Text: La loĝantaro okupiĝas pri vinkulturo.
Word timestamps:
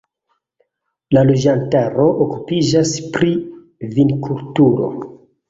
La 1.17 1.21
loĝantaro 1.29 2.07
okupiĝas 2.27 2.95
pri 3.19 3.31
vinkulturo. 3.99 4.91